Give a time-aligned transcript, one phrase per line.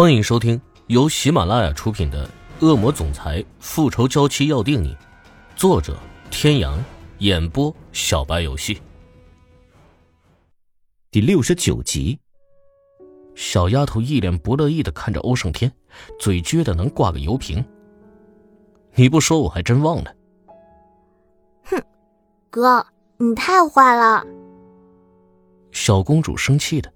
[0.00, 2.24] 欢迎收听由喜马拉雅出品的
[2.64, 4.94] 《恶魔总裁复仇娇妻要定你》，
[5.56, 5.98] 作者：
[6.30, 6.78] 天阳，
[7.18, 8.80] 演播：小白游戏。
[11.10, 12.16] 第六十九集，
[13.34, 15.68] 小丫头一脸不乐意的看着欧胜天，
[16.20, 17.64] 嘴撅的能挂个油瓶。
[18.94, 20.14] 你不说我还真忘了。
[21.64, 21.82] 哼，
[22.50, 22.86] 哥，
[23.16, 24.24] 你太坏了！
[25.72, 26.88] 小公主生气的，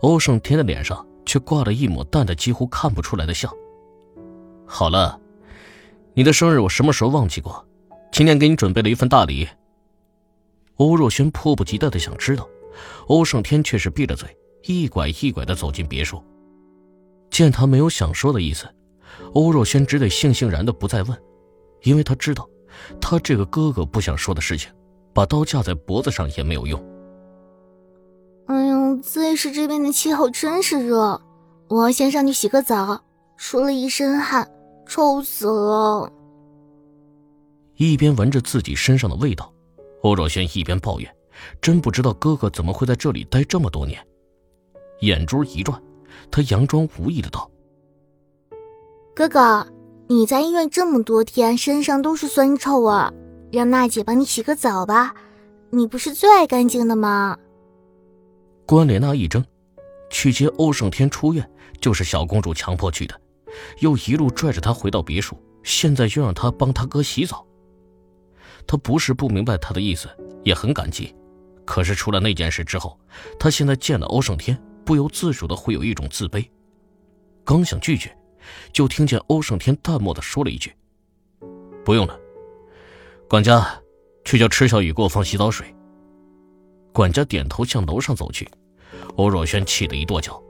[0.00, 1.06] 欧胜天的脸上。
[1.30, 3.48] 却挂了一抹淡的几乎看不出来的笑。
[4.66, 5.16] 好了，
[6.12, 7.64] 你的生日我什么时候忘记过？
[8.10, 9.46] 今天给你准备了一份大礼。
[10.78, 12.48] 欧若轩迫不及待的想知道，
[13.06, 16.20] 欧胜天却是闭着嘴，一拐一拐的走进别墅。
[17.30, 18.68] 见他没有想说的意思，
[19.34, 21.16] 欧若轩只得悻悻然的不再问，
[21.82, 22.44] 因为他知道，
[23.00, 24.68] 他这个哥哥不想说的事情，
[25.14, 26.89] 把刀架在脖子上也没有用。
[29.00, 31.20] 哎呦，Z 市这边的气候真是热，
[31.68, 33.02] 我要先上去洗个澡，
[33.38, 34.46] 出了一身汗，
[34.86, 36.12] 臭死了。
[37.76, 39.50] 一边闻着自己身上的味道，
[40.02, 41.10] 欧若轩一边抱怨
[41.62, 43.98] ：“真不知道哥哥怎么会在这里待这么多年。”
[45.00, 45.80] 眼珠一转，
[46.30, 47.50] 他佯装无意的道
[49.16, 49.66] ：“哥哥，
[50.08, 53.10] 你在医院这么多天，身上都是酸臭啊，
[53.50, 55.14] 让娜姐帮你洗个澡吧，
[55.70, 57.38] 你不是最爱干净的吗？”
[58.70, 59.44] 关莲娜一怔，
[60.10, 63.20] 去接欧胜天出院就是小公主强迫去的，
[63.80, 67.44] 又一路拽着他回到别墅，现在又让他帮他哥洗澡。
[68.68, 70.08] 他不是不明白他的意思，
[70.44, 71.12] 也很感激，
[71.64, 72.96] 可是出了那件事之后，
[73.40, 76.48] 他现在见了欧胜天，不由自主的会有一种自卑。
[77.42, 78.16] 刚想拒绝，
[78.72, 80.72] 就听见欧胜天淡漠的说了一句
[81.84, 82.16] ：“不用了，
[83.28, 83.82] 管家，
[84.24, 85.74] 去叫池小雨给我放洗澡水。”
[86.94, 88.48] 管家点头向楼上走去。
[89.16, 90.42] 欧若轩气得一跺脚：“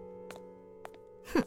[1.32, 1.42] 哼，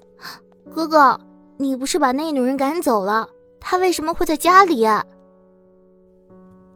[0.74, 1.20] 哥哥，
[1.58, 3.28] 你不是把那女人赶走了？
[3.60, 4.86] 她为什么会在家里？”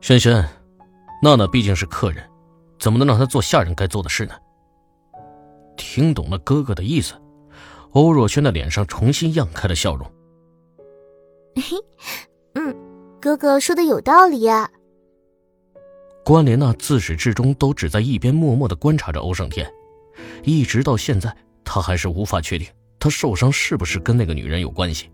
[0.01, 0.47] 轩轩，
[1.21, 2.23] 娜娜毕竟是客人，
[2.79, 4.33] 怎么能让她做下人该做的事呢？
[5.75, 7.13] 听懂了哥哥的意思，
[7.91, 10.09] 欧若轩的脸上重新漾开了笑容。
[11.55, 11.75] 嘿，
[12.53, 12.75] 嗯，
[13.19, 14.69] 哥哥说的有道理呀。
[16.23, 19.71] 关莲娜自始至终都只在一边默默的观察着欧胜天。
[20.43, 22.67] 一直到现在，他还是无法确定
[22.99, 25.09] 他受伤是不是跟那个女人有关系。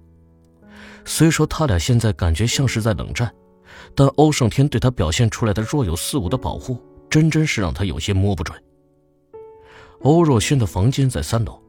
[1.05, 3.33] 虽说他俩现在感觉像是在冷战，
[3.93, 8.57] 但欧胜天对他表现出来的若有似无的保护，真真是让他有些摸不准。
[10.01, 11.61] 欧若轩的房间在三楼，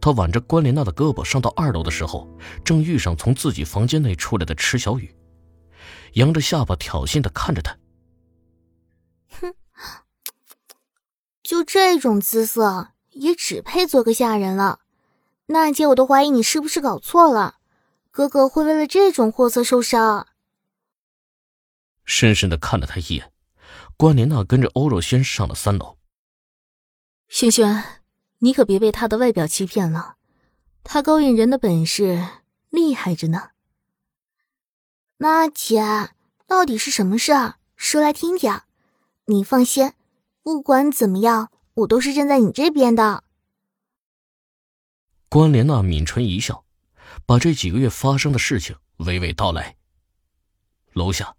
[0.00, 2.28] 他挽着关莲娜的胳膊上到二楼的时候，
[2.64, 5.14] 正遇上从自己房间内出来的池小雨，
[6.14, 7.76] 扬着下巴挑衅的看着他。
[11.50, 14.78] 就这种姿色，也只配做个下人了。
[15.46, 17.56] 娜姐，我都怀疑你是不是搞错了，
[18.12, 20.28] 哥哥会为了这种货色受伤。
[22.04, 23.32] 深深的看了他一眼，
[23.96, 25.98] 关莲娜跟着欧若轩上了三楼。
[27.26, 28.00] 轩轩，
[28.38, 30.18] 你可别被他的外表欺骗了，
[30.84, 32.28] 他勾引人的本事
[32.68, 33.50] 厉害着呢。
[35.16, 36.10] 娜姐，
[36.46, 37.56] 到底是什么事儿？
[37.74, 38.60] 说来听听。
[39.24, 39.94] 你放心。
[40.50, 43.22] 不管怎么样，我都是站在你这边的。
[45.28, 46.64] 关莲娜抿唇一笑，
[47.24, 49.76] 把这几个月发生的事情娓娓道来。
[50.92, 51.36] 楼下，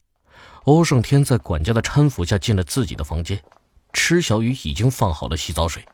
[0.63, 3.43] 欧胜天在管家的搀扶下进了自己的房间，
[3.91, 5.85] 池小雨已经放好了洗澡水。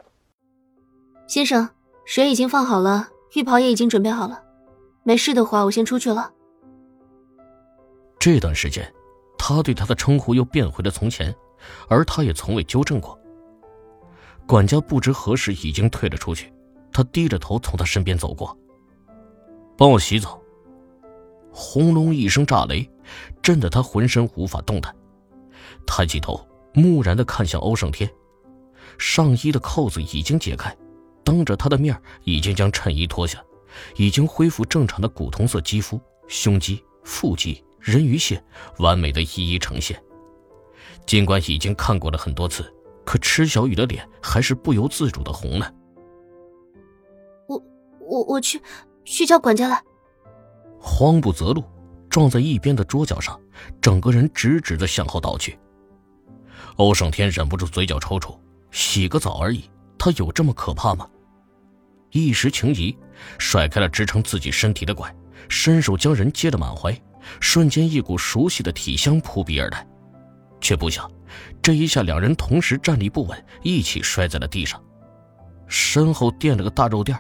[1.27, 1.67] 先生，
[2.05, 4.43] 水已经放好了，浴袍也已经准备好了。
[5.01, 6.31] 没事的话，我先出去了。
[8.19, 8.93] 这段时间，
[9.39, 11.35] 他对他的称呼又变回了从前。
[11.87, 13.19] 而他也从未纠正过。
[14.45, 16.53] 管家不知何时已经退了出去，
[16.91, 18.57] 他低着头从他身边走过。
[19.77, 20.41] 帮我洗澡。
[21.51, 22.89] 轰隆一声炸雷，
[23.41, 24.95] 震得他浑身无法动弹。
[25.85, 28.09] 抬起头，木然的看向欧胜天，
[28.97, 30.75] 上衣的扣子已经解开，
[31.23, 33.43] 当着他的面已经将衬衣脱下，
[33.95, 38.43] 已经恢复正常的古铜色肌肤，胸肌、腹肌、人鱼线，
[38.77, 40.01] 完美的一一呈现。
[41.07, 42.71] 尽管已经看过了很多次，
[43.05, 45.73] 可池小雨的脸还是不由自主的红了。
[47.47, 47.63] 我
[48.01, 48.61] 我我去，
[49.05, 49.81] 去叫管家来。
[50.77, 51.63] 慌不择路，
[52.09, 53.39] 撞在一边的桌角上，
[53.81, 55.57] 整个人直直的向后倒去。
[56.75, 58.37] 欧胜天忍不住嘴角抽搐，
[58.69, 59.63] 洗个澡而已，
[59.97, 61.09] 他有这么可怕吗？
[62.11, 62.97] 一时情急，
[63.39, 65.13] 甩开了支撑自己身体的拐，
[65.47, 66.95] 伸手将人接得满怀，
[67.39, 69.87] 瞬间一股熟悉的体香扑鼻而来。
[70.59, 71.09] 却不想，
[71.61, 74.83] 这一下两人同时站立不稳，一起摔在了地上。
[75.67, 77.17] 身后垫了个大肉垫，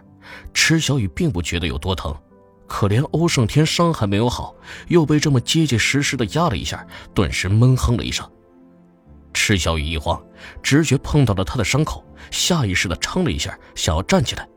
[0.53, 2.15] 池小雨并不觉得有多疼，
[2.67, 4.55] 可怜欧胜天伤还没有好，
[4.87, 8.29] 又被这么结结实实的压了一下，顿时闷哼了一声。
[9.33, 10.21] 池小雨一慌，
[10.63, 14.47] 直觉碰到了他的伤口，下意识的撑了一下，想要站起来，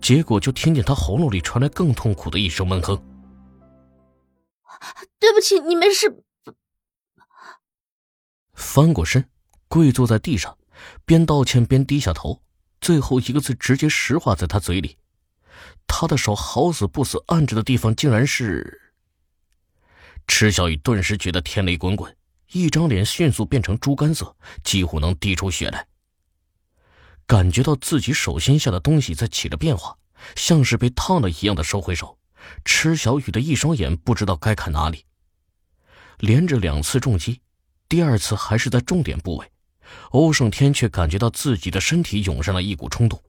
[0.00, 2.96] 结果就听见他喉咙里传来更痛苦的一声闷哼
[5.20, 6.22] ：“对不起，你没事。”
[8.56, 9.28] 翻过身，
[9.68, 10.58] 跪坐在地上，
[11.04, 12.42] 边道歉边低下头，
[12.80, 14.96] 最后一个字直接石化在他嘴里。
[15.86, 18.92] 他的手好死不死按着的地方，竟然是……
[20.26, 22.16] 池小雨顿时觉得天雷滚滚，
[22.50, 25.86] 一张脸迅速变成猪肝色，几乎能滴出血来。
[27.26, 29.96] 感觉到自己手心下的东西在起着变化，
[30.34, 32.18] 像是被烫了一样的收回手，
[32.64, 35.04] 池小雨的一双眼不知道该看哪里。
[36.18, 37.40] 连着两次重击。
[37.88, 39.52] 第二次还是在重点部位，
[40.10, 43.22] 欧胜天却感觉到自己的身体涌上了一股冲动，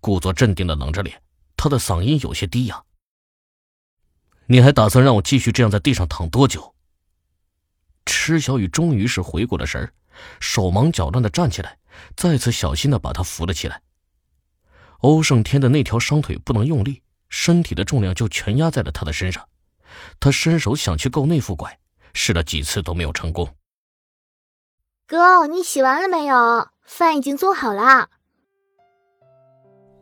[0.00, 1.22] 故作镇定的冷着脸，
[1.56, 2.84] 他的嗓音有些低哑
[4.46, 6.74] ：“你还打算让我继续这样在地上躺多久？”
[8.04, 9.94] 池小雨终于是回过了神儿
[10.40, 11.78] 手忙脚乱的站起来，
[12.14, 13.80] 再次小心的把他扶了起来。
[14.98, 19.48] 欧胜天的那条伤腿不能用力，身体的重量就全压在了他的身上，
[20.20, 21.78] 他伸手想去够那副拐，
[22.12, 23.48] 试了几次都没有成功。
[25.06, 26.68] 哥，你洗完了没有？
[26.84, 28.08] 饭已经做好了。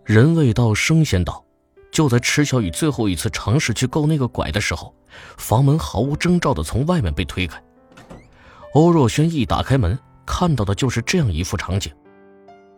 [0.05, 1.45] 人未到，声先到。
[1.91, 4.95] 就在池小雨最后一次尝试去够那个拐的时候，
[5.37, 7.61] 房门毫无征兆的从外面被推开。
[8.75, 11.93] 欧若轩一打开门，看到的就是这样一幅场景：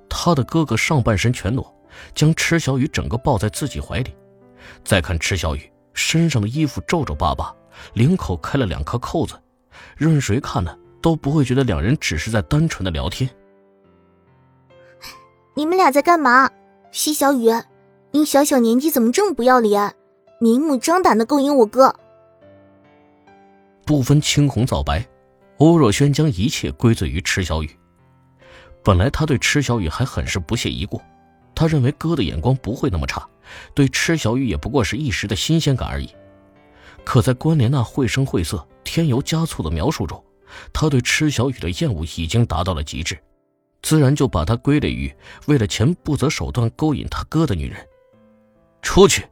[0.08, 1.74] 他的哥哥上半身全裸，
[2.14, 4.16] 将池小雨整个抱在自己怀里。
[4.82, 7.54] 再看池小雨身上的衣服皱皱巴巴，
[7.92, 9.34] 领口开了两颗扣子，
[9.96, 10.74] 任谁看呢。
[11.02, 13.28] 都不会觉得两人只是在单纯的聊天。
[15.54, 16.49] 你们俩在干嘛？
[16.93, 17.50] 西小雨，
[18.12, 19.94] 你小小年纪怎么这么不要脸，
[20.40, 21.94] 明目张胆的勾引我哥？
[23.84, 25.04] 不分青红皂白，
[25.58, 27.70] 欧若轩将一切归罪于池小雨。
[28.84, 31.00] 本来他对池小雨还很是不屑一顾，
[31.55, 33.28] 他认为哥的眼光不会那么差，
[33.75, 36.08] 对池小雨也不过是一时的新鲜感而已。
[37.05, 40.22] 可在关莲娜绘声绘色、添油加醋的描述中，
[40.72, 43.19] 他对池小雨的厌恶已经达到了极致，
[43.82, 45.14] 自然就把他归类于
[45.46, 47.87] 为了钱不择手段勾引他哥的女人。
[48.81, 49.25] 出去！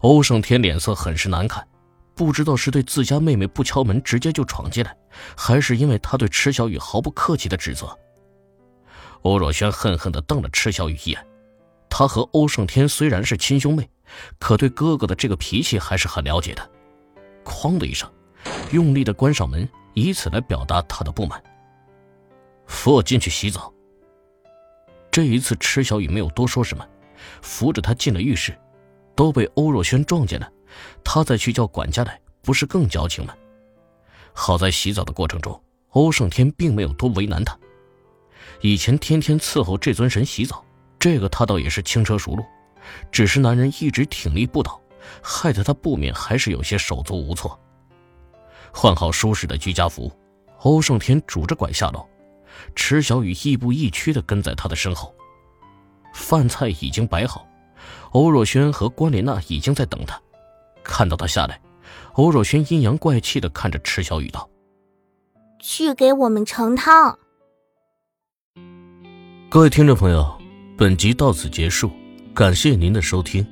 [0.00, 1.66] 欧胜天脸色很是难看，
[2.14, 4.96] 不知道是对自家妹妹不敲门直接就闯进来，
[5.36, 7.96] 还是因为他对池小雨毫不客气的指责。
[9.22, 11.26] 欧若轩恨恨地瞪了池小雨一眼，
[11.88, 13.88] 他和欧胜天虽然是亲兄妹，
[14.38, 16.70] 可对哥哥的这个脾气还是很了解的。
[17.44, 18.08] 哐的一声。
[18.70, 21.42] 用力的关上门，以此来表达他的不满。
[22.66, 23.72] 扶我进去洗澡。
[25.10, 26.86] 这一次，池小雨没有多说什么，
[27.40, 28.58] 扶着他进了浴室，
[29.14, 30.50] 都被欧若轩撞见了。
[31.04, 33.34] 他再去叫管家来，不是更矫情吗？
[34.32, 37.56] 好在洗澡的过程中，欧胜天并没有多为难他。
[38.60, 40.64] 以前天天伺候这尊神洗澡，
[40.98, 42.44] 这个他倒也是轻车熟路。
[43.12, 44.80] 只是男人一直挺立不倒，
[45.22, 47.58] 害得他不免还是有些手足无措。
[48.76, 50.12] 换好舒适的居家服，
[50.62, 52.04] 欧胜天拄着拐下楼，
[52.74, 55.14] 池小雨亦步亦趋地跟在他的身后。
[56.12, 57.46] 饭菜已经摆好，
[58.10, 60.20] 欧若轩和关莲娜已经在等他。
[60.82, 61.60] 看到他下来，
[62.14, 64.50] 欧若轩阴阳怪气地看着池小雨道
[65.62, 67.16] ：“去给我们盛汤。”
[69.48, 70.36] 各位听众朋友，
[70.76, 71.90] 本集到此结束，
[72.34, 73.46] 感谢您的收听。